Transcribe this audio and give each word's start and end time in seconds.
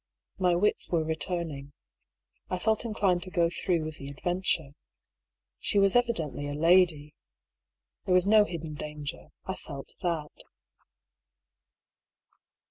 My 0.39 0.55
wits 0.55 0.89
were 0.89 1.03
returning. 1.03 1.73
I 2.49 2.57
felt 2.57 2.85
inclined 2.85 3.21
to 3.21 3.29
go 3.29 3.51
through 3.51 3.83
with 3.85 3.97
the 3.99 4.09
adventure. 4.09 4.71
She 5.59 5.77
was 5.77 5.95
evidently 5.95 6.47
a 6.47 6.55
lady. 6.55 7.13
There 8.05 8.13
was 8.15 8.27
no 8.27 8.43
hidden 8.45 8.73
danger, 8.73 9.27
I 9.45 9.53
felt 9.53 9.93
that. 10.01 10.31